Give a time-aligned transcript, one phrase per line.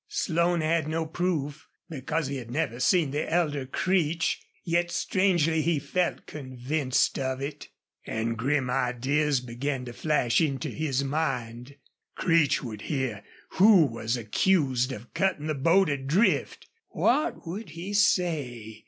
[0.07, 5.77] Slone had no proof, because he had never seen the elder Creech, yet strangely he
[5.77, 7.69] felt convinced of it.
[8.07, 11.75] And grim ideas began to flash into his mind.
[12.15, 13.23] Creech would hear
[13.59, 16.65] who was accused of cutting the boat adrift.
[16.89, 18.79] What would he say?